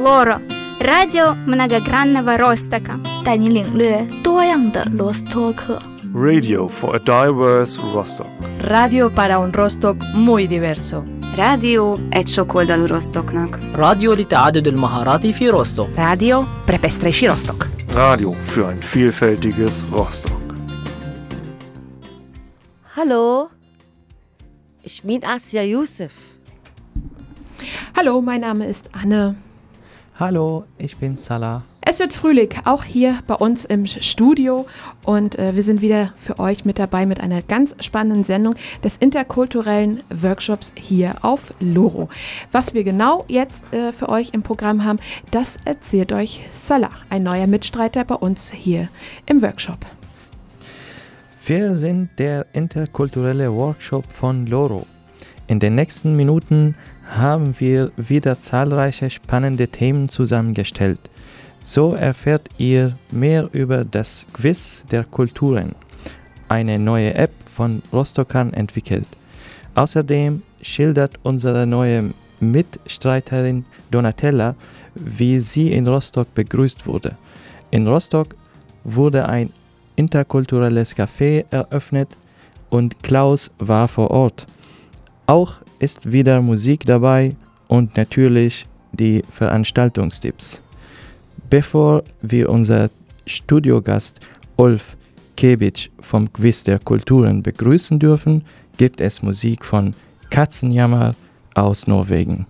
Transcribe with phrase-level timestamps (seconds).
[0.00, 2.98] Лоро – радио многогранного Ростока.
[3.24, 5.80] 带你领略多样的罗斯托克。
[6.14, 8.26] Radio for a diverse Rostock.
[8.60, 11.04] Radio para un Rostock muy diverso.
[11.36, 13.58] rádió egy sokoldalú Rostoknak.
[13.74, 17.66] راديو لتعدد المهارات في روستوك Radio pre pestrejší Rostock.
[17.94, 20.40] Radio für ein vielfältiges Rostock.
[22.96, 23.48] Hallo,
[24.82, 26.12] ich bin Asya Youssef.
[27.94, 29.34] Hallo, mein Name ist Anne.
[30.21, 31.63] Hallo, ich bin Salah.
[31.81, 34.67] Es wird Frühling, auch hier bei uns im Studio.
[35.03, 38.53] Und äh, wir sind wieder für euch mit dabei mit einer ganz spannenden Sendung
[38.83, 42.07] des interkulturellen Workshops hier auf Loro.
[42.51, 44.99] Was wir genau jetzt äh, für euch im Programm haben,
[45.31, 48.89] das erzählt euch Salah, ein neuer Mitstreiter bei uns hier
[49.25, 49.79] im Workshop.
[51.47, 54.85] Wir sind der interkulturelle Workshop von Loro.
[55.51, 61.01] In den nächsten Minuten haben wir wieder zahlreiche spannende Themen zusammengestellt.
[61.59, 65.75] So erfährt ihr mehr über das Quiz der Kulturen,
[66.47, 69.09] eine neue App von Rostockern entwickelt.
[69.75, 74.55] Außerdem schildert unsere neue Mitstreiterin Donatella,
[74.95, 77.17] wie sie in Rostock begrüßt wurde.
[77.71, 78.37] In Rostock
[78.85, 79.51] wurde ein
[79.97, 82.07] interkulturelles Café eröffnet
[82.69, 84.47] und Klaus war vor Ort.
[85.31, 87.37] Auch ist wieder Musik dabei
[87.69, 90.61] und natürlich die Veranstaltungstipps.
[91.49, 92.89] Bevor wir unser
[93.25, 94.97] Studiogast Ulf
[95.37, 98.43] Kebic vom Quiz der Kulturen begrüßen dürfen,
[98.75, 99.93] gibt es Musik von
[100.29, 101.15] Katzenjammer
[101.55, 102.45] aus Norwegen.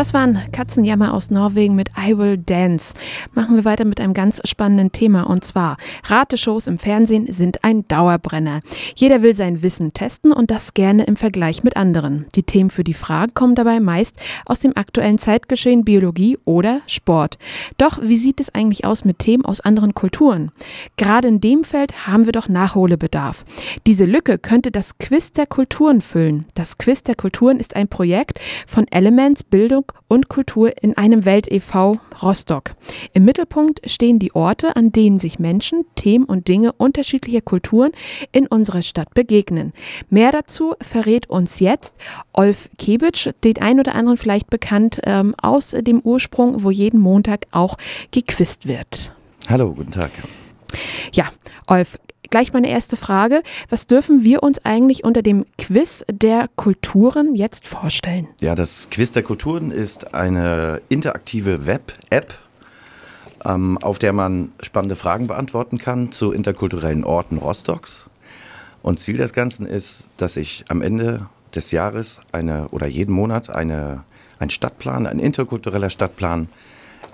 [0.00, 2.94] Das waren Katzenjammer aus Norwegen mit I Will Dance.
[3.34, 7.84] Machen wir weiter mit einem ganz spannenden Thema und zwar Rateshows im Fernsehen sind ein
[7.86, 8.62] Dauerbrenner.
[8.94, 12.24] Jeder will sein Wissen testen und das gerne im Vergleich mit anderen.
[12.34, 17.36] Die Themen für die Fragen kommen dabei meist aus dem aktuellen Zeitgeschehen Biologie oder Sport.
[17.76, 20.50] Doch wie sieht es eigentlich aus mit Themen aus anderen Kulturen?
[20.96, 23.44] Gerade in dem Feld haben wir doch Nachholbedarf.
[23.86, 26.46] Diese Lücke könnte das Quiz der Kulturen füllen.
[26.54, 31.50] Das Quiz der Kulturen ist ein Projekt von Elements Bildung und Kultur in einem Welt
[31.50, 31.98] e.V.
[32.22, 32.74] Rostock.
[33.12, 37.92] Im Mittelpunkt stehen die Orte, an denen sich Menschen, Themen und Dinge unterschiedlicher Kulturen
[38.32, 39.72] in unserer Stadt begegnen.
[40.08, 41.94] Mehr dazu verrät uns jetzt
[42.32, 47.46] Olf Kebitsch, den ein oder anderen vielleicht bekannt ähm, aus dem Ursprung, wo jeden Montag
[47.50, 47.76] auch
[48.10, 49.14] gequizt wird.
[49.48, 50.10] Hallo, guten Tag.
[51.12, 51.26] Ja,
[51.66, 51.98] Olf,
[52.30, 53.42] gleich meine erste Frage.
[53.68, 58.28] Was dürfen wir uns eigentlich unter dem Quiz der Kulturen jetzt vorstellen?
[58.40, 62.34] Ja, das Quiz der Kulturen ist eine interaktive Web-App,
[63.44, 68.08] ähm, auf der man spannende Fragen beantworten kann zu interkulturellen Orten Rostocks.
[68.82, 73.50] Und Ziel des Ganzen ist, dass ich am Ende des Jahres eine oder jeden Monat
[73.50, 74.04] eine,
[74.38, 76.48] ein Stadtplan, ein interkultureller Stadtplan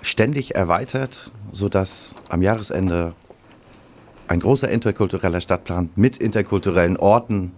[0.01, 3.13] ständig erweitert, sodass am Jahresende
[4.27, 7.51] ein großer interkultureller Stadtplan mit interkulturellen Orten,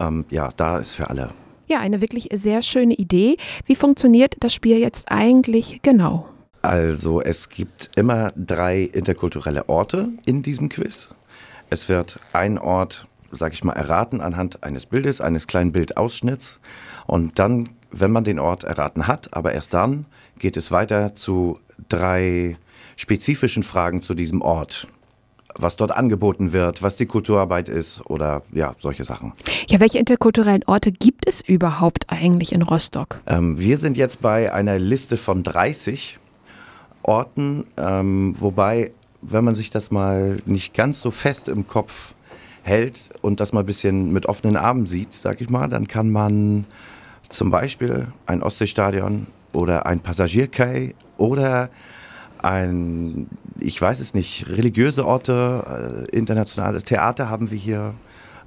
[0.00, 1.30] ähm, ja, da ist für alle.
[1.68, 3.36] Ja, eine wirklich sehr schöne Idee.
[3.64, 6.28] Wie funktioniert das Spiel jetzt eigentlich genau?
[6.62, 11.14] Also es gibt immer drei interkulturelle Orte in diesem Quiz.
[11.70, 16.60] Es wird ein Ort, sag ich mal, erraten anhand eines Bildes, eines kleinen Bildausschnitts.
[17.06, 20.06] Und dann, wenn man den Ort erraten hat, aber erst dann,
[20.38, 22.56] geht es weiter zu drei
[22.96, 24.88] spezifischen Fragen zu diesem Ort
[25.58, 29.32] was dort angeboten wird, was die Kulturarbeit ist oder ja, solche Sachen.
[29.68, 33.20] Ja, welche interkulturellen Orte gibt es überhaupt eigentlich in Rostock?
[33.26, 36.18] Ähm, wir sind jetzt bei einer Liste von 30
[37.02, 42.14] Orten, ähm, wobei, wenn man sich das mal nicht ganz so fest im Kopf
[42.62, 46.10] hält und das mal ein bisschen mit offenen Armen sieht, sag ich mal, dann kann
[46.10, 46.64] man
[47.28, 51.70] zum Beispiel ein Ostseestadion oder ein Passagierkai oder
[52.46, 57.94] ein, ich weiß es nicht, religiöse Orte, äh, internationale Theater haben wir hier.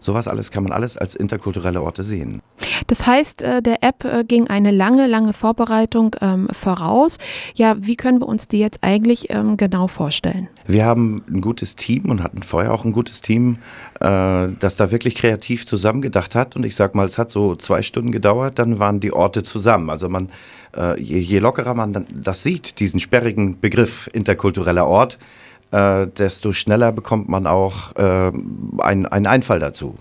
[0.01, 2.41] Sowas alles kann man alles als interkulturelle Orte sehen.
[2.87, 7.17] Das heißt, äh, der App äh, ging eine lange, lange Vorbereitung ähm, voraus.
[7.55, 10.47] Ja, wie können wir uns die jetzt eigentlich ähm, genau vorstellen?
[10.65, 13.57] Wir haben ein gutes Team und hatten vorher auch ein gutes Team,
[13.99, 16.55] äh, das da wirklich kreativ zusammengedacht hat.
[16.55, 19.89] Und ich sag mal, es hat so zwei Stunden gedauert, dann waren die Orte zusammen.
[19.89, 20.29] Also man,
[20.99, 25.17] je, lockerer man das sieht, diesen sperrigen Begriff interkultureller Ort,
[25.71, 29.97] desto schneller bekommt man auch einen Einfall dazu.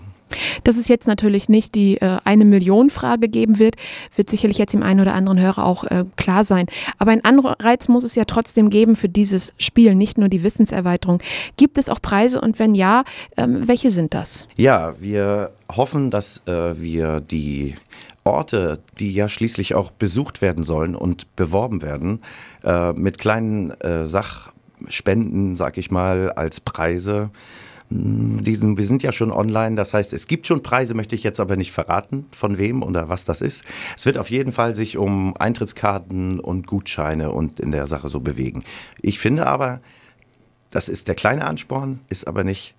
[0.63, 3.75] Dass es jetzt natürlich nicht die äh, eine Million Frage geben wird,
[4.15, 6.67] wird sicherlich jetzt dem einen oder anderen Hörer auch äh, klar sein.
[6.97, 11.19] Aber ein Anreiz muss es ja trotzdem geben für dieses Spiel, nicht nur die Wissenserweiterung.
[11.57, 13.03] Gibt es auch Preise und wenn ja,
[13.37, 14.47] ähm, welche sind das?
[14.55, 17.75] Ja, wir hoffen, dass äh, wir die
[18.23, 22.21] Orte, die ja schließlich auch besucht werden sollen und beworben werden,
[22.63, 27.31] äh, mit kleinen äh, Sachspenden, sag ich mal, als Preise
[27.91, 31.39] diesen, wir sind ja schon online, das heißt, es gibt schon Preise, möchte ich jetzt
[31.39, 33.65] aber nicht verraten, von wem oder was das ist.
[33.97, 38.19] Es wird auf jeden Fall sich um Eintrittskarten und Gutscheine und in der Sache so
[38.19, 38.63] bewegen.
[39.01, 39.79] Ich finde aber,
[40.69, 42.75] das ist der kleine Ansporn, ist aber nicht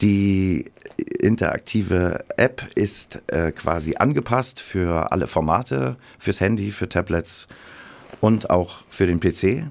[0.01, 0.71] Die
[1.19, 7.49] interaktive App ist äh, quasi angepasst für alle Formate, fürs Handy, für Tablets
[8.21, 9.67] und auch für den PC.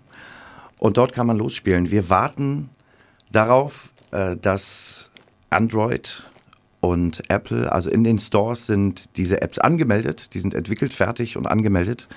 [0.78, 1.90] Und dort kann man losspielen.
[1.90, 2.68] Wir warten
[3.32, 5.10] darauf, äh, dass
[5.48, 6.24] Android
[6.80, 11.46] und Apple, also in den Stores sind diese Apps angemeldet, die sind entwickelt, fertig und
[11.46, 12.08] angemeldet.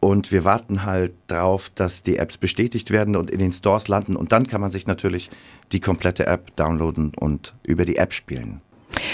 [0.00, 4.16] Und wir warten halt darauf, dass die Apps bestätigt werden und in den Stores landen.
[4.16, 5.30] Und dann kann man sich natürlich
[5.70, 8.60] die komplette App downloaden und über die App spielen.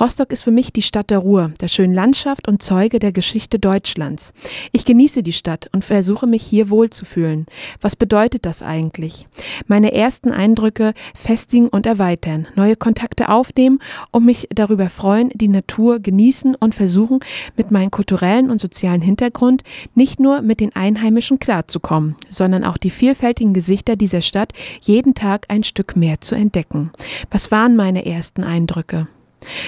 [0.01, 3.59] Rostock ist für mich die Stadt der Ruhr, der schönen Landschaft und Zeuge der Geschichte
[3.59, 4.33] Deutschlands.
[4.73, 7.47] Ich genieße die Stadt und versuche mich hier wohlzufühlen.
[7.81, 9.27] Was bedeutet das eigentlich?
[9.67, 13.79] Meine ersten Eindrücke festigen und erweitern, neue Kontakte aufnehmen
[14.11, 17.21] und mich darüber freuen, die Natur genießen und versuchen,
[17.57, 19.63] mit meinem kulturellen und sozialen Hintergrund
[19.95, 25.47] nicht nur mit den Einheimischen klarzukommen, sondern auch die vielfältigen Gesichter dieser Stadt jeden Tag
[25.49, 26.91] ein Stück mehr zu entdecken.
[27.31, 29.09] Was waren meine ersten Eindrücke?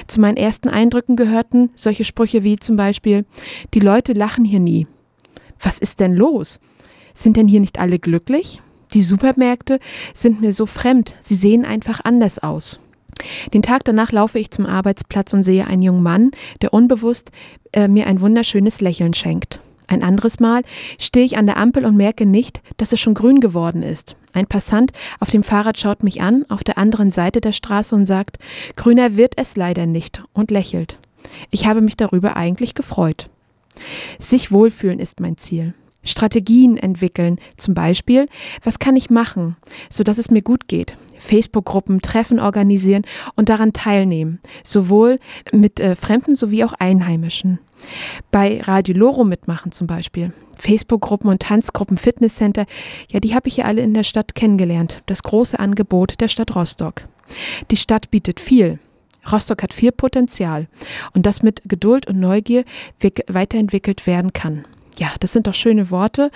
[0.07, 3.25] Zu meinen ersten Eindrücken gehörten solche Sprüche wie zum Beispiel,
[3.75, 4.87] die Leute lachen hier nie.
[5.61, 6.61] Was ist denn los?
[7.15, 8.61] Sind denn hier nicht alle glücklich?
[8.95, 9.81] Die Supermärkte
[10.15, 12.81] sind mir so fremd, sie sehen einfach anders aus.
[13.53, 16.31] Den Tag danach laufe ich zum Arbeitsplatz und sehe einen jungen Mann,
[16.63, 17.31] der unbewusst
[17.73, 19.61] äh, mir ein wunderschönes Lächeln schenkt.
[19.89, 20.63] Ein anderes Mal
[20.99, 24.17] stehe ich an der Ampel und merke nicht, dass es schon grün geworden ist.
[24.35, 28.07] Ein Passant auf dem Fahrrad schaut mich an, auf der anderen Seite der Straße und
[28.07, 28.39] sagt,
[28.77, 30.99] grüner wird es leider nicht und lächelt.
[31.51, 33.31] Ich habe mich darüber eigentlich gefreut.
[34.19, 35.75] Sich wohlfühlen ist mein Ziel.
[36.09, 37.39] Strategien entwickeln.
[37.57, 38.27] Zum Beispiel,
[38.63, 39.57] was kann ich machen,
[39.91, 40.95] sodass es mir gut geht?
[41.19, 45.17] Facebook-Gruppen, Treffen organisieren und daran teilnehmen, sowohl
[45.53, 47.59] mit äh, Fremden sowie auch Einheimischen.
[48.31, 50.33] Bei Radio Loro mitmachen zum Beispiel.
[50.57, 52.67] Facebook-Gruppen und Tanzgruppen, Fitnesscenter,
[53.13, 55.03] ja, die habe ich ja alle in der Stadt kennengelernt.
[55.07, 57.03] Das große Angebot der Stadt Rostock.
[57.71, 58.79] Die Stadt bietet viel.
[59.31, 60.69] Rostock hat viel Potenzial
[61.13, 62.65] und das mit Geduld und Neugier
[63.29, 64.65] weiterentwickelt werden kann.
[64.99, 66.31] Ja, das sind doch schöne Worte,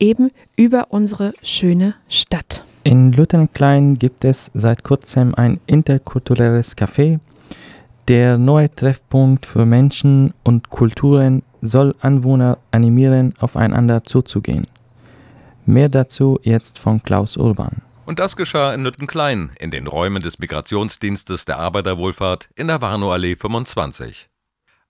[0.00, 2.64] eben über unsere schöne Stadt.
[2.82, 7.20] In Luthernklein gibt es seit kurzem ein interkulturelles Café.
[8.08, 14.66] Der neue Treffpunkt für Menschen und Kulturen soll Anwohner animieren, aufeinander zuzugehen.
[15.64, 17.82] Mehr dazu jetzt von Klaus Urban.
[18.06, 23.36] Und das geschah in Lüttenklein, in den Räumen des Migrationsdienstes der Arbeiterwohlfahrt in der Warnowallee
[23.36, 24.28] 25.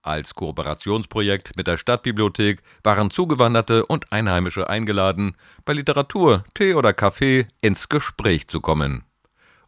[0.03, 7.49] Als Kooperationsprojekt mit der Stadtbibliothek waren Zugewanderte und Einheimische eingeladen, bei Literatur, Tee oder Kaffee
[7.61, 9.05] ins Gespräch zu kommen.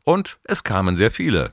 [0.04, 1.52] Und es kamen sehr viele.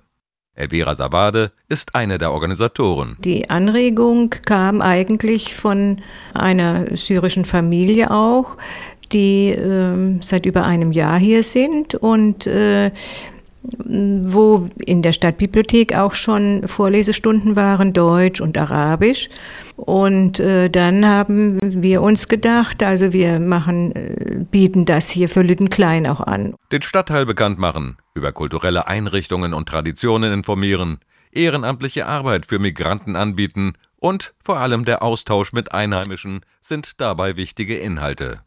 [0.54, 3.16] Elvira Savade ist eine der Organisatoren.
[3.20, 6.02] Die Anregung kam eigentlich von
[6.34, 8.58] einer syrischen Familie auch,
[9.12, 12.92] die äh, seit über einem Jahr hier sind und äh,
[13.86, 19.30] wo in der Stadtbibliothek auch schon Vorlesestunden waren, Deutsch und Arabisch.
[19.76, 25.42] Und äh, dann haben wir uns gedacht, also wir machen, äh, bieten das hier für
[25.42, 26.56] Lüttenklein auch an.
[26.72, 31.00] Den Stadtteil bekannt machen, über kulturelle Einrichtungen und Traditionen informieren,
[31.32, 37.78] ehrenamtliche Arbeit für Migranten anbieten und vor allem der Austausch mit Einheimischen sind dabei wichtige
[37.78, 38.42] Inhalte.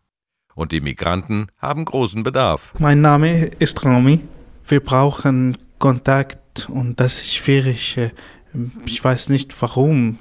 [0.54, 2.72] Und die Migranten haben großen Bedarf.
[2.78, 4.20] Mein Name ist Rami.
[4.70, 7.98] Wir brauchen Kontakt und das ist schwierig.
[8.86, 10.20] Ich weiß nicht warum.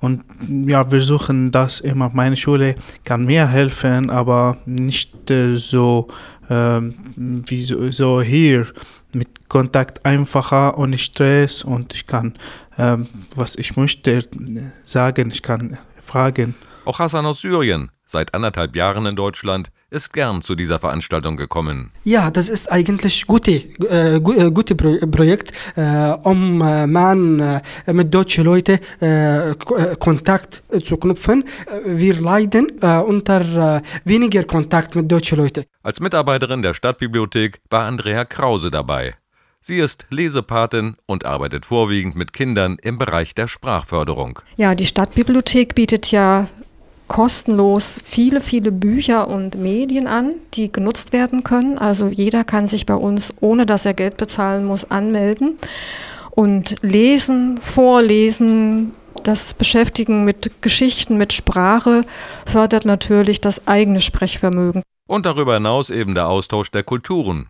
[0.00, 0.22] Und
[0.68, 2.10] ja, wir suchen das immer.
[2.12, 2.74] Meine Schule
[3.06, 6.08] kann mir helfen, aber nicht äh, so
[6.50, 6.80] äh,
[7.16, 8.66] wie so, so, hier
[9.14, 12.34] mit Kontakt einfacher, ohne Stress und ich kann,
[12.76, 12.98] äh,
[13.34, 14.28] was ich möchte,
[14.84, 16.54] sagen, ich kann fragen.
[16.84, 21.90] Auch Hassan aus Syrien seit anderthalb Jahren in Deutschland, ist gern zu dieser Veranstaltung gekommen.
[22.04, 27.92] Ja, das ist eigentlich gute, äh, äh gute Pro Projekt, äh, um äh, man äh,
[27.92, 29.54] mit deutschen Leuten äh,
[29.98, 31.44] Kontakt zu knüpfen.
[31.84, 32.66] Wir leiden
[33.14, 35.64] unter weniger Kontakt mit deutschen Leuten.
[35.82, 39.14] Als Mitarbeiterin der Stadtbibliothek war Andrea Krause dabei.
[39.60, 44.40] Sie ist Lesepatin und arbeitet vorwiegend mit Kindern im Bereich der Sprachförderung.
[44.56, 46.48] Ja, die Stadtbibliothek bietet ja
[47.06, 51.78] kostenlos viele, viele Bücher und Medien an, die genutzt werden können.
[51.78, 55.58] Also jeder kann sich bei uns, ohne dass er Geld bezahlen muss, anmelden
[56.30, 58.92] und lesen, vorlesen.
[59.22, 62.02] Das Beschäftigen mit Geschichten, mit Sprache
[62.46, 64.82] fördert natürlich das eigene Sprechvermögen.
[65.06, 67.48] Und darüber hinaus eben der Austausch der Kulturen.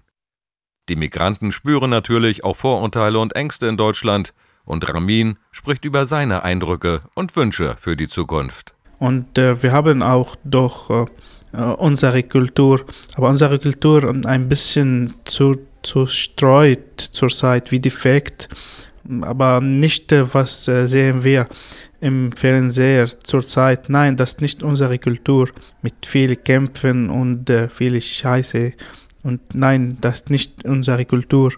[0.88, 4.34] Die Migranten spüren natürlich auch Vorurteile und Ängste in Deutschland,
[4.66, 8.74] und Ramin spricht über seine Eindrücke und Wünsche für die Zukunft.
[9.04, 11.04] Und äh, wir haben auch doch äh,
[11.52, 18.48] äh, unsere Kultur, aber unsere Kultur ein bisschen zu, zu streut zurzeit wie defekt.
[19.20, 21.44] Aber nicht, äh, was äh, sehen wir
[22.00, 23.90] im Fernseher zurzeit.
[23.90, 25.50] Nein, das ist nicht unsere Kultur
[25.82, 28.72] mit vielen Kämpfen und äh, viel Scheiße.
[29.22, 31.52] Und nein, das ist nicht unsere Kultur.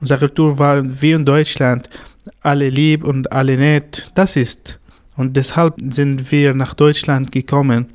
[0.00, 1.90] Unsere Kultur war wie in Deutschland,
[2.42, 4.12] alle lieb und alle nett.
[4.14, 4.78] Das ist
[5.16, 7.86] und deshalb sind wir nach Deutschland gekommen.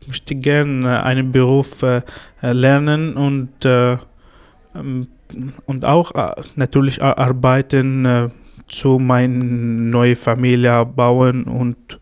[0.00, 2.02] Ich möchte gerne einen Beruf äh,
[2.42, 3.96] lernen und, äh,
[4.74, 5.08] ähm,
[5.66, 8.28] und auch äh, natürlich arbeiten, äh,
[8.66, 11.98] zu meiner neuen Familie bauen und,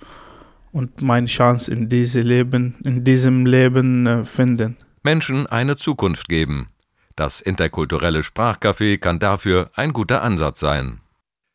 [0.72, 4.76] und meine Chance in, diese Leben, in diesem Leben äh, finden.
[5.02, 6.68] Menschen eine Zukunft geben.
[7.16, 11.01] Das interkulturelle Sprachcafé kann dafür ein guter Ansatz sein.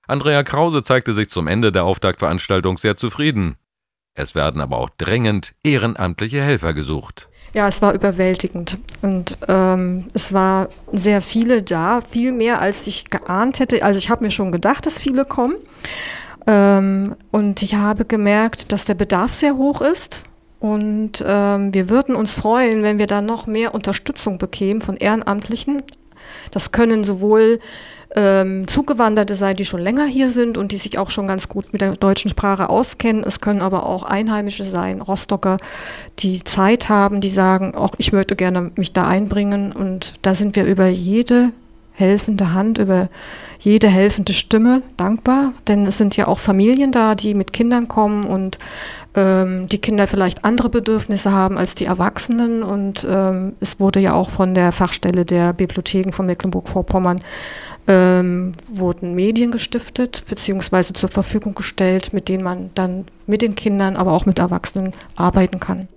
[0.07, 3.57] Andrea Krause zeigte sich zum Ende der Auftaktveranstaltung sehr zufrieden.
[4.15, 7.27] Es werden aber auch dringend ehrenamtliche Helfer gesucht.
[7.53, 13.09] Ja, es war überwältigend und ähm, es war sehr viele da, viel mehr als ich
[13.09, 13.83] geahnt hätte.
[13.83, 15.55] Also ich habe mir schon gedacht, dass viele kommen
[16.45, 20.23] ähm, und ich habe gemerkt, dass der Bedarf sehr hoch ist
[20.59, 25.83] und ähm, wir würden uns freuen, wenn wir da noch mehr Unterstützung bekämen von Ehrenamtlichen.
[26.51, 27.59] Das können sowohl
[28.15, 31.73] ähm, Zugewanderte sein, die schon länger hier sind und die sich auch schon ganz gut
[31.73, 33.23] mit der deutschen Sprache auskennen.
[33.23, 35.57] Es können aber auch Einheimische sein, Rostocker,
[36.19, 39.71] die Zeit haben, die sagen, auch ich möchte gerne mich da einbringen.
[39.71, 41.51] Und da sind wir über jede
[41.97, 43.09] helfende Hand, über
[43.59, 48.23] jede helfende Stimme dankbar, denn es sind ja auch Familien da, die mit Kindern kommen
[48.23, 48.59] und
[49.15, 52.61] ähm, die Kinder vielleicht andere Bedürfnisse haben als die Erwachsenen.
[52.61, 57.19] Und ähm, es wurde ja auch von der Fachstelle der Bibliotheken von Mecklenburg-Vorpommern
[57.87, 63.95] ähm, wurden Medien gestiftet beziehungsweise zur Verfügung gestellt, mit denen man dann mit den Kindern,
[63.95, 65.87] aber auch mit Erwachsenen arbeiten kann.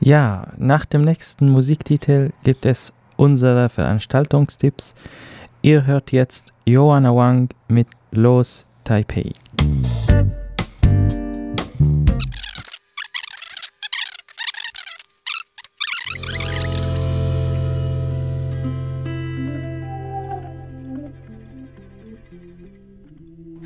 [0.00, 4.94] Ja, nach dem nächsten Musiktitel gibt es unsere Veranstaltungstipps.
[5.62, 9.32] Ihr hört jetzt Joanna Wang mit Los Taipei.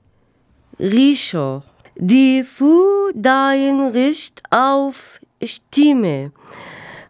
[0.81, 1.63] Rischo,
[1.95, 6.33] die für dein Recht auf Stimme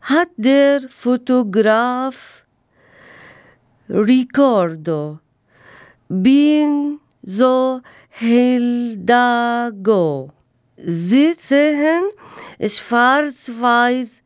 [0.02, 2.44] hat der Fotograf
[3.88, 5.18] Ricardo
[6.08, 9.60] bin so Hildago.
[10.76, 12.04] Sie sehen
[12.60, 14.22] schwarz-weiß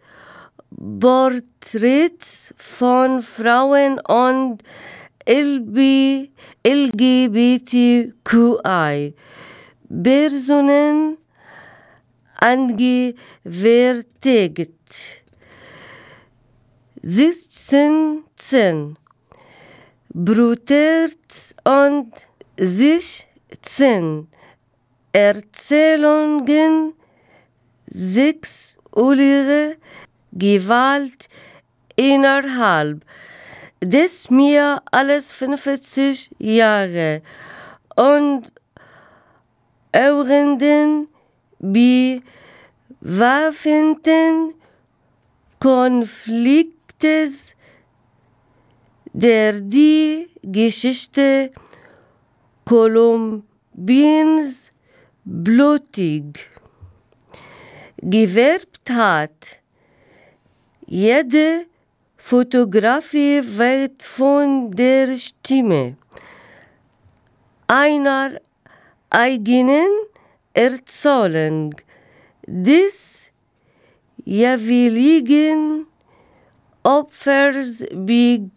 [1.00, 4.62] Porträts von Frauen und
[5.26, 6.31] LB,
[6.67, 8.14] LGBTQI
[10.03, 11.17] Personen
[12.37, 13.14] angewertet.
[17.03, 18.25] 16
[20.12, 22.12] brutert und
[22.57, 23.29] sich
[23.64, 24.28] zehn
[25.12, 26.94] Erzählungen
[27.87, 29.76] sexuelle
[30.33, 31.28] Gewalt
[31.97, 33.04] innerhalb.
[33.80, 37.23] Des mir alles 45 Jahre.
[37.97, 38.52] Und
[39.92, 41.09] Eurenden
[43.00, 44.55] bewaffneten
[45.61, 46.74] Konfliktes,
[49.12, 51.53] der die Geschichte
[53.75, 54.73] Kolumbiens
[55.25, 56.49] blutig
[58.01, 59.61] gewerbt hat.
[60.87, 61.67] Jede
[62.17, 65.97] Fotografie wird von der Stimme
[67.67, 68.41] einer
[69.11, 69.89] eigenen
[70.53, 71.75] Erzählung
[72.47, 73.33] des
[74.25, 75.87] jeweiligen
[76.83, 78.55] Opfers begleitet.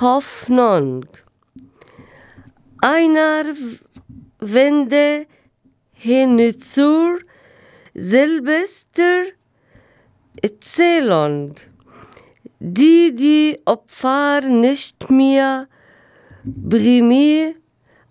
[0.00, 1.04] Hoffnung.
[2.80, 3.44] Einer
[4.38, 5.26] Wende
[5.92, 7.18] hin zur
[7.94, 9.24] selbster
[10.40, 11.54] Erzählung,
[12.58, 15.68] die die Opfer nicht mehr
[16.68, 17.52] primär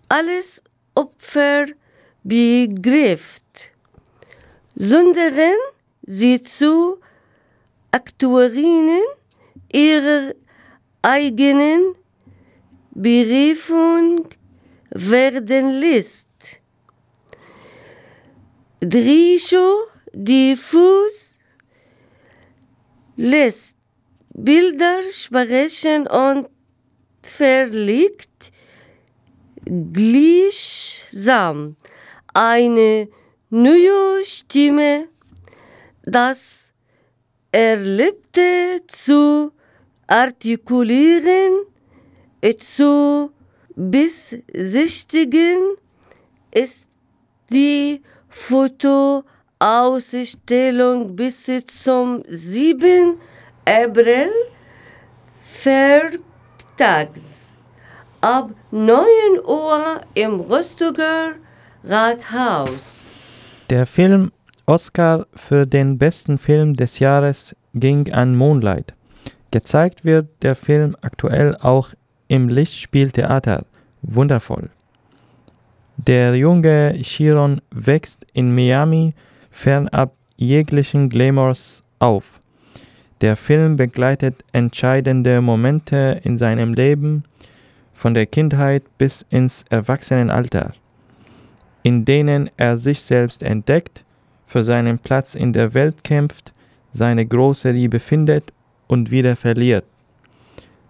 [0.08, 0.62] alles
[0.94, 1.66] Opfer
[2.22, 3.72] begreift,
[4.76, 5.56] sondern
[6.02, 6.98] sie zu
[7.90, 9.02] Aktuarinnen
[9.72, 10.32] ihrer
[11.02, 11.94] eigenen
[12.92, 14.28] Berufung
[14.90, 16.60] werden lässt.
[18.80, 21.38] Drischo diffus
[23.16, 23.76] lässt
[24.34, 26.48] Bilder sprechen und
[27.22, 28.52] verlegt
[29.92, 31.76] gleichsam
[32.34, 33.08] eine
[33.50, 35.08] neue Stimme,
[36.04, 36.72] das
[37.52, 39.52] Erlebte zu
[40.12, 41.64] artikulieren,
[42.58, 43.30] zu
[43.74, 45.56] besichtigen,
[46.54, 46.84] ist
[47.50, 53.18] die Fotoausstellung bis zum 7.
[53.64, 54.28] April
[55.50, 57.56] vertags
[58.20, 59.06] ab 9
[59.46, 61.36] Uhr im Rostocker
[61.84, 63.38] Rathaus.
[63.70, 64.30] Der Film
[64.66, 68.92] Oscar für den besten Film des Jahres ging an Moonlight.
[69.52, 71.90] Gezeigt wird der Film aktuell auch
[72.26, 73.66] im Lichtspieltheater.
[74.00, 74.70] Wundervoll.
[75.98, 79.12] Der junge Chiron wächst in Miami
[79.50, 82.40] fernab jeglichen Glamours auf.
[83.20, 87.24] Der Film begleitet entscheidende Momente in seinem Leben,
[87.92, 90.72] von der Kindheit bis ins Erwachsenenalter,
[91.82, 94.02] in denen er sich selbst entdeckt,
[94.46, 96.52] für seinen Platz in der Welt kämpft,
[96.90, 98.52] seine große Liebe findet
[98.92, 99.86] und wieder verliert.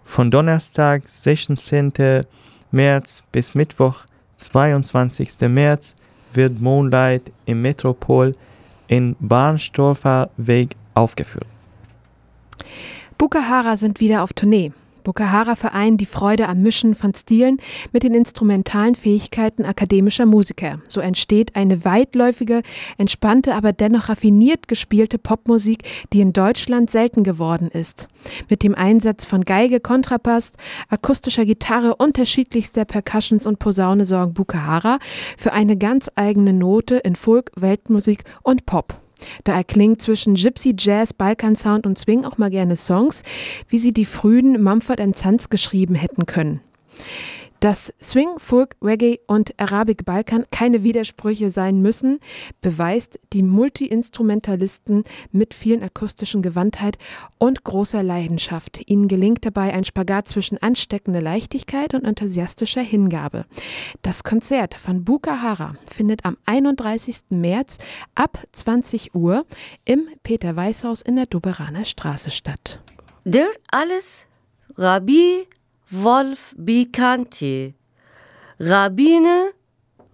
[0.04, 1.92] Von Donnerstag, 16.
[2.72, 4.00] März bis Mittwoch,
[4.38, 5.42] 22.
[5.42, 5.94] März
[6.34, 8.32] wird Moonlight im Metropol
[8.88, 11.46] in Barnstorfer Weg aufgeführt.
[13.18, 14.72] Bukahara sind wieder auf Tournee.
[15.02, 17.58] Bukahara vereint die Freude am Mischen von Stilen
[17.92, 20.80] mit den instrumentalen Fähigkeiten akademischer Musiker.
[20.88, 22.62] So entsteht eine weitläufige,
[22.98, 28.08] entspannte, aber dennoch raffiniert gespielte Popmusik, die in Deutschland selten geworden ist.
[28.48, 30.52] Mit dem Einsatz von Geige, Kontrabass,
[30.88, 34.98] akustischer Gitarre, unterschiedlichster Percussions und Posaune sorgen Bukahara
[35.36, 39.01] für eine ganz eigene Note in Folk, Weltmusik und Pop.
[39.44, 43.22] Da erklingt zwischen Gypsy, Jazz, Balkan Sound und Swing auch mal gerne Songs,
[43.68, 46.61] wie sie die frühen Mumford Sons geschrieben hätten können.
[47.62, 52.18] Dass Swing, Folk, Reggae und Arabic Balkan keine Widersprüche sein müssen,
[52.61, 56.98] beweist die Multi-Instrumentalisten mit vielen akustischen Gewandtheit
[57.38, 58.90] und großer Leidenschaft.
[58.90, 63.44] Ihnen gelingt dabei ein Spagat zwischen ansteckender Leichtigkeit und enthusiastischer Hingabe.
[64.03, 67.27] Das Konzert von Bukahara findet am 31.
[67.31, 67.79] März
[68.16, 69.46] ab 20 Uhr
[69.85, 72.81] im Peter-Weiß-Haus in der Doberaner Straße statt.
[73.25, 74.27] Der alles
[74.77, 75.46] Rabbi
[75.94, 77.74] Wolf Bicanti.
[78.59, 79.52] Rabbine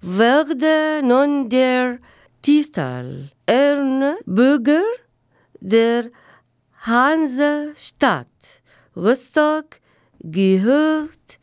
[0.00, 2.00] werde nun der
[2.42, 4.82] Titel Erne Bürger
[5.60, 6.10] der
[6.80, 8.26] Hansestadt
[8.96, 9.78] Rostock
[10.18, 11.38] gehört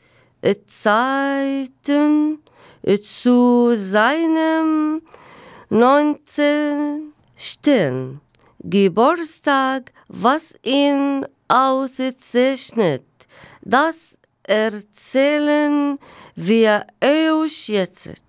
[0.67, 2.43] Zeiten
[3.03, 5.01] zu seinem
[5.69, 7.13] 19.
[8.59, 13.05] Geburtstag, was ihn auszeichnet.
[13.61, 15.97] Das erzählen
[16.35, 18.23] wir euch jetzt.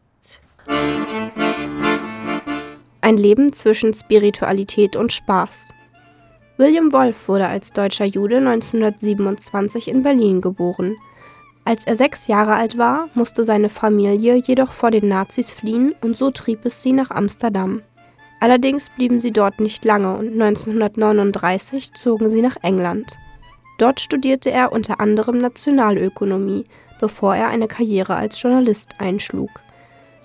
[3.01, 5.69] Ein Leben zwischen Spiritualität und Spaß.
[6.57, 10.97] William Wolf wurde als deutscher Jude 1927 in Berlin geboren.
[11.65, 16.17] Als er sechs Jahre alt war, musste seine Familie jedoch vor den Nazis fliehen und
[16.17, 17.83] so trieb es sie nach Amsterdam.
[18.41, 23.17] Allerdings blieben sie dort nicht lange und 1939 zogen sie nach England.
[23.79, 26.65] Dort studierte er unter anderem Nationalökonomie,
[26.99, 29.51] bevor er eine Karriere als Journalist einschlug.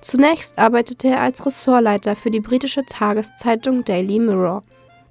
[0.02, 4.64] Zunächst arbeitete er als Ressortleiter für die britische Tageszeitung Daily Mirror.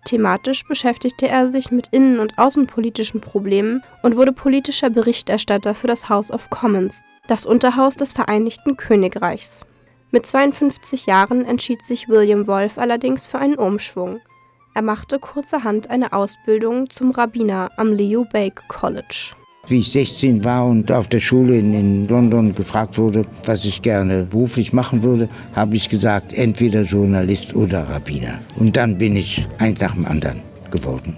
[0.05, 6.09] Thematisch beschäftigte er sich mit innen- und außenpolitischen Problemen und wurde politischer Berichterstatter für das
[6.09, 9.65] House of Commons, das Unterhaus des Vereinigten Königreichs.
[10.11, 14.21] Mit 52 Jahren entschied sich William Wolf allerdings für einen Umschwung.
[14.73, 19.33] Er machte kurzerhand eine Ausbildung zum Rabbiner am Leo Bake College.
[19.67, 23.83] Wie ich 16 war und auf der Schule in, in London gefragt wurde, was ich
[23.83, 28.41] gerne beruflich machen würde, habe ich gesagt, entweder Journalist oder Rabbiner.
[28.57, 31.17] Und dann bin ich eins nach dem anderen geworden.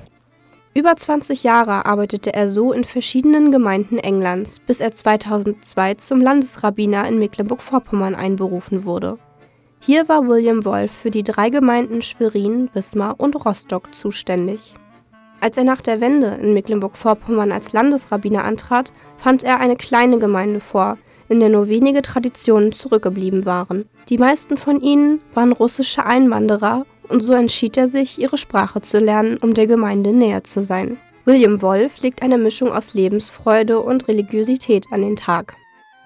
[0.74, 7.06] Über 20 Jahre arbeitete er so in verschiedenen Gemeinden Englands, bis er 2002 zum Landesrabbiner
[7.06, 9.18] in Mecklenburg-Vorpommern einberufen wurde.
[9.84, 14.74] Hier war William Wolf für die drei Gemeinden Schwerin, Wismar und Rostock zuständig.
[15.40, 20.60] Als er nach der Wende in Mecklenburg-Vorpommern als Landesrabbiner antrat, fand er eine kleine Gemeinde
[20.60, 23.88] vor, in der nur wenige Traditionen zurückgeblieben waren.
[24.08, 29.00] Die meisten von ihnen waren russische Einwanderer und so entschied er sich, ihre Sprache zu
[29.00, 30.96] lernen, um der Gemeinde näher zu sein.
[31.24, 35.56] William Wolf legt eine Mischung aus Lebensfreude und Religiosität an den Tag.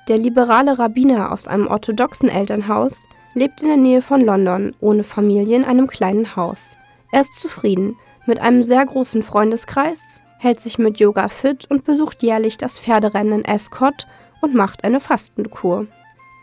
[0.09, 5.57] Der liberale Rabbiner aus einem orthodoxen Elternhaus lebt in der Nähe von London, ohne Familie
[5.57, 6.79] in einem kleinen Haus.
[7.13, 12.23] Er ist zufrieden mit einem sehr großen Freundeskreis, hält sich mit Yoga fit und besucht
[12.23, 14.07] jährlich das Pferderennen in Ascot
[14.41, 15.87] und macht eine Fastenkur.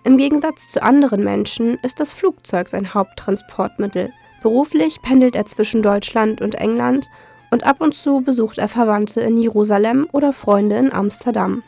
[0.04, 4.14] Im Gegensatz zu anderen Menschen ist das Flugzeug sein Haupttransportmittel.
[4.44, 7.10] Beruflich pendelt er zwischen Deutschland und England
[7.50, 11.64] und ab und zu besucht er Verwandte in Jerusalem oder Freunde in Amsterdam.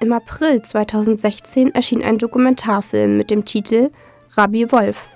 [0.00, 3.90] Im April 2016 erschien ein Dokumentarfilm mit dem Titel
[4.36, 5.08] Rabbi Wolf.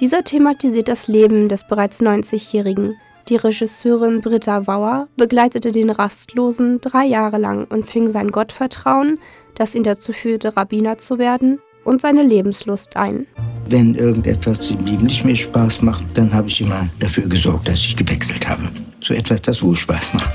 [0.00, 2.96] Dieser thematisiert das Leben des bereits 90-Jährigen.
[3.28, 9.18] Die Regisseurin Britta Wauer begleitete den Rastlosen drei Jahre lang und fing sein Gottvertrauen,
[9.54, 13.26] das ihn dazu führte, Rabbiner zu werden, und seine Lebenslust ein.
[13.68, 17.80] Wenn irgendetwas im Leben nicht mehr Spaß macht, dann habe ich immer dafür gesorgt, dass
[17.80, 18.62] ich gewechselt habe.
[19.00, 20.30] So etwas, das wohl Spaß macht.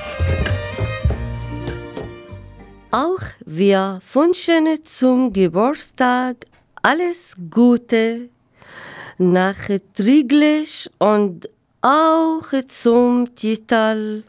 [2.92, 6.38] Auch wir wünschen zum Geburtstag
[6.82, 8.30] alles Gute,
[9.18, 11.50] nachträglich und
[11.82, 14.24] auch zum Titel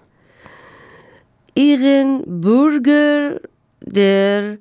[1.54, 3.40] Ehrenbürger
[3.80, 4.58] der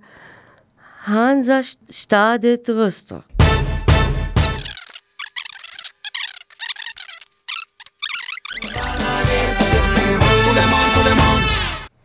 [1.04, 3.23] Hansastadt Rostock.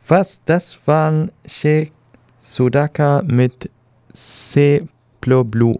[0.06, 1.92] Was, das waren Sheikh
[2.36, 3.70] Sudaka mit
[5.24, 5.42] C.
[5.42, 5.74] Blue.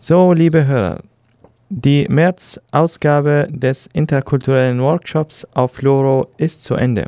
[0.00, 1.00] So, liebe Hörer,
[1.68, 7.06] die März-Ausgabe des interkulturellen Workshops auf Loro ist zu Ende.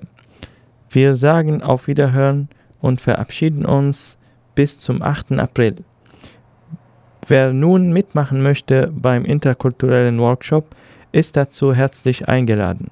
[0.91, 2.51] Wir sagen auf Wiederhören
[2.83, 4.19] und verabschieden uns
[4.55, 5.39] bis zum 8.
[5.39, 5.77] April.
[7.27, 10.77] Wer nun mitmachen möchte beim interkulturellen Workshop,
[11.13, 12.89] ist dazu herzlich eingeladen.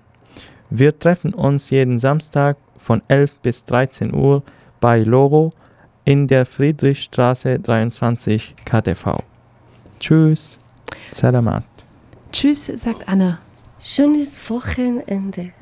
[0.70, 4.42] Wir treffen uns jeden Samstag von 11 bis 13 Uhr
[4.80, 5.52] bei Loro
[6.08, 9.18] in der Friedrichstraße 23 KTV.
[10.00, 10.58] Tschüss,
[11.10, 11.64] Salamat.
[12.32, 13.36] Tschüss, sagt Anne.
[13.78, 15.52] Schönes Wochenende.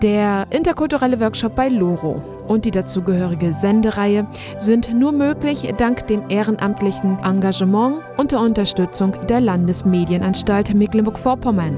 [0.00, 7.18] Der interkulturelle Workshop bei Loro und die dazugehörige Sendereihe sind nur möglich dank dem ehrenamtlichen
[7.18, 11.76] Engagement und der Unterstützung der Landesmedienanstalt Mecklenburg-Vorpommern.